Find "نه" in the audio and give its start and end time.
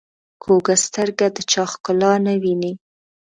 2.25-2.33